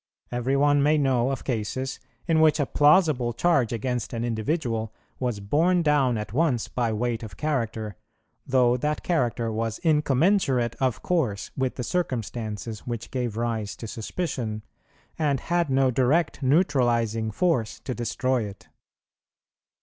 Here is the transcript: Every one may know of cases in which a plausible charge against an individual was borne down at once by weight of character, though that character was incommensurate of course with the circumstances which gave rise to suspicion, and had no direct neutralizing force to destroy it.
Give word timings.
Every 0.31 0.57
one 0.57 0.81
may 0.81 0.97
know 0.97 1.29
of 1.29 1.43
cases 1.43 1.99
in 2.27 2.41
which 2.41 2.59
a 2.59 2.65
plausible 2.65 3.33
charge 3.33 3.71
against 3.71 4.13
an 4.13 4.25
individual 4.25 4.91
was 5.19 5.39
borne 5.39 5.83
down 5.83 6.17
at 6.17 6.33
once 6.33 6.67
by 6.67 6.91
weight 6.91 7.21
of 7.21 7.37
character, 7.37 7.95
though 8.43 8.77
that 8.77 9.03
character 9.03 9.51
was 9.51 9.77
incommensurate 9.83 10.73
of 10.79 11.03
course 11.03 11.51
with 11.55 11.75
the 11.75 11.83
circumstances 11.83 12.79
which 12.87 13.11
gave 13.11 13.37
rise 13.37 13.75
to 13.75 13.85
suspicion, 13.85 14.63
and 15.19 15.39
had 15.39 15.69
no 15.69 15.91
direct 15.91 16.41
neutralizing 16.41 17.29
force 17.29 17.79
to 17.81 17.93
destroy 17.93 18.45
it. 18.45 18.69